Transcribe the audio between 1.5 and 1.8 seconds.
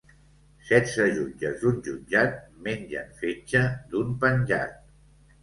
d'un